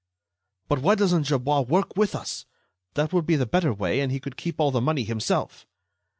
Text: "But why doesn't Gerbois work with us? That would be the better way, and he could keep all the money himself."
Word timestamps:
"But 0.67 0.79
why 0.79 0.95
doesn't 0.95 1.27
Gerbois 1.27 1.59
work 1.61 1.95
with 1.95 2.15
us? 2.15 2.47
That 2.95 3.13
would 3.13 3.27
be 3.27 3.35
the 3.35 3.45
better 3.45 3.71
way, 3.71 3.99
and 3.99 4.11
he 4.11 4.19
could 4.19 4.35
keep 4.35 4.59
all 4.59 4.71
the 4.71 4.81
money 4.81 5.03
himself." 5.03 5.67